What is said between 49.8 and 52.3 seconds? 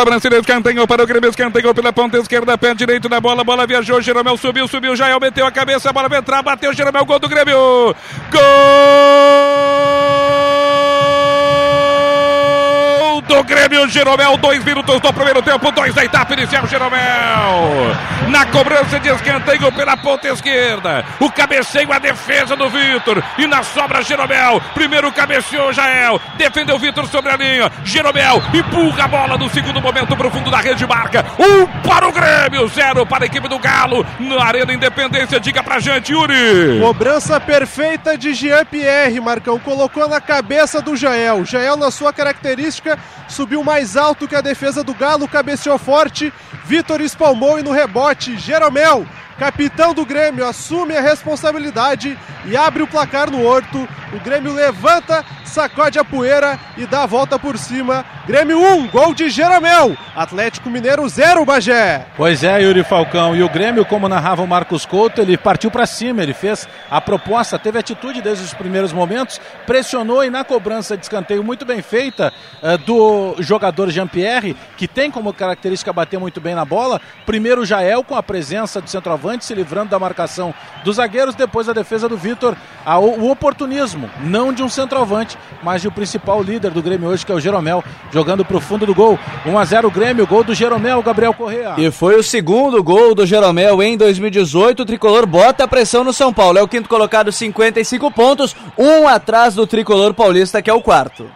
do Grêmio, assume a responsabilidade